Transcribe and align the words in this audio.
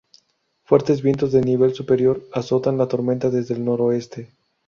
Fuertes 0.63 1.03
vientos 1.03 1.31
de 1.31 1.41
nivel 1.41 1.75
superior 1.75 2.23
azotaron 2.33 2.79
la 2.79 2.87
tormenta 2.87 3.29
desde 3.29 3.53
el 3.53 3.63
noroeste. 3.63 4.33